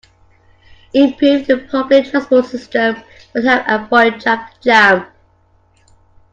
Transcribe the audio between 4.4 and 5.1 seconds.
jams.